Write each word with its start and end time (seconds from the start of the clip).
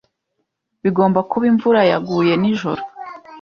Bigomba 0.83 1.19
kuba 1.29 1.45
imvura 1.51 1.81
yaguye 1.91 2.33
nijoro. 2.41 2.81